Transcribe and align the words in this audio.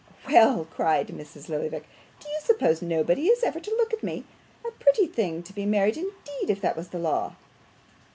'Well!' 0.27 0.65
cried 0.73 1.09
Mrs. 1.09 1.47
Lillyvick. 1.47 1.83
'Do 2.19 2.27
you 2.27 2.39
suppose 2.41 2.81
nobody 2.81 3.27
is 3.27 3.43
ever 3.43 3.59
to 3.59 3.75
look 3.77 3.93
at 3.93 4.01
me? 4.01 4.23
A 4.65 4.71
pretty 4.71 5.05
thing 5.05 5.43
to 5.43 5.53
be 5.53 5.63
married 5.67 5.95
indeed, 5.95 6.49
if 6.49 6.59
that 6.61 6.75
was 6.75 6.91
law! 6.91 7.35